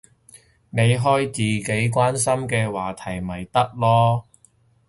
[0.71, 4.23] 你開自己關心嘅話題咪得囉